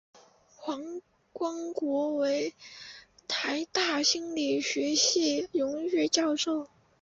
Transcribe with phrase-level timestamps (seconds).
[0.55, 0.99] 黄
[1.31, 2.55] 光国为
[3.27, 6.67] 台大心理学系荣誉教授。